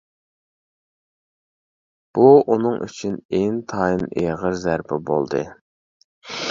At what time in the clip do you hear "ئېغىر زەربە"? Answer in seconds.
4.23-5.03